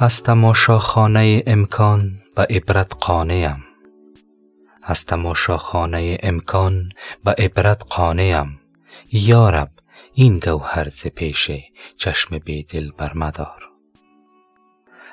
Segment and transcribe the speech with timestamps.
[0.00, 3.64] از تماشاخانه امکان به عبرت قانعم
[4.82, 6.88] از تماشاخانه امکان
[7.24, 8.60] به عبرت قانعم
[9.12, 9.70] یارب
[10.14, 11.50] این گوهر ز پیش
[11.96, 13.68] چشم بیدل بر مدار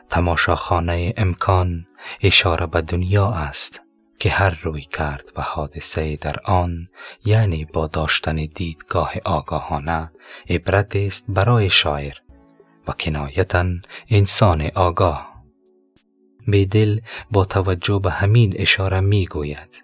[0.10, 1.86] تماشاخانه امکان
[2.22, 3.82] اشاره به دنیا است
[4.20, 6.88] که هر روی کرد و حادثه در آن
[7.26, 10.12] یعنی با داشتن دیدگاه آگاهانه
[10.50, 12.25] عبرت است برای شاعر.
[12.88, 13.66] و کنایتا
[14.10, 15.36] انسان آگاه.
[16.48, 17.00] بیدل
[17.32, 19.84] با توجه به همین اشاره می گوید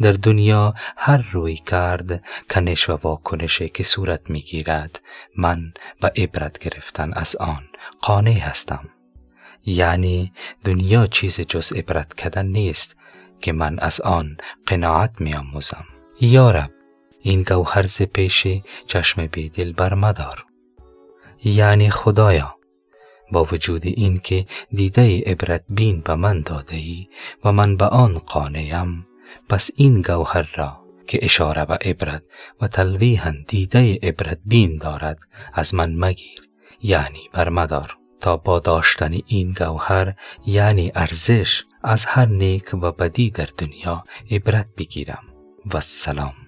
[0.00, 5.00] در دنیا هر روی کرد کنش و واکنشی که صورت می گیرد
[5.36, 7.62] من به عبرت گرفتن از آن
[8.00, 8.88] قانع هستم.
[9.66, 10.32] یعنی
[10.64, 12.96] دنیا چیز جز عبرت کردن نیست
[13.40, 15.84] که من از آن قناعت می آموزم
[16.20, 16.70] یارب
[17.20, 18.46] این گوهر ز پیش
[18.86, 20.46] چشم بیدل بر مدار
[21.44, 22.56] یعنی خدایا.
[23.32, 27.08] با وجود این که دیده عبرت بین به من داده ای
[27.44, 29.04] و من به آن قانعم
[29.48, 32.22] پس این گوهر را که اشاره به عبرت
[32.60, 35.18] و تلویحا دیده عبرت بین دارد
[35.52, 36.40] از من مگیر.
[36.82, 40.14] یعنی بر مدار تا با داشتن این گوهر
[40.46, 45.22] یعنی ارزش از هر نیک و بدی در دنیا عبرت بگیرم.
[45.74, 46.45] و سلام.